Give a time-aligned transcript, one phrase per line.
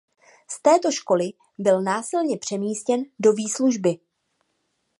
[0.49, 3.99] Z této školy byl násilně přemístěn do výslužby.